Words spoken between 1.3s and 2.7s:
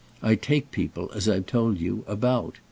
told you, about.